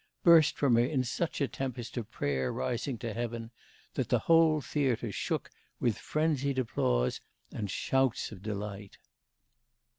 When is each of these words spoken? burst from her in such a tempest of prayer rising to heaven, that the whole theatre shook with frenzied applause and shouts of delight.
burst 0.23 0.57
from 0.57 0.77
her 0.77 0.83
in 0.83 1.03
such 1.03 1.39
a 1.39 1.47
tempest 1.47 1.95
of 1.95 2.09
prayer 2.09 2.51
rising 2.51 2.97
to 2.97 3.13
heaven, 3.13 3.51
that 3.93 4.09
the 4.09 4.17
whole 4.17 4.59
theatre 4.59 5.11
shook 5.11 5.51
with 5.79 5.95
frenzied 5.95 6.57
applause 6.57 7.21
and 7.51 7.69
shouts 7.69 8.31
of 8.31 8.41
delight. 8.41 8.97